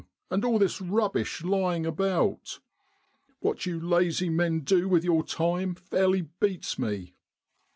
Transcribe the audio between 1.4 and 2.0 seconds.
lying